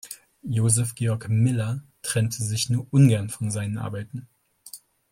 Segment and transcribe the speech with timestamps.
[0.49, 4.27] Josef Georg Miller trennte sich nur ungern von seinen Arbeiten.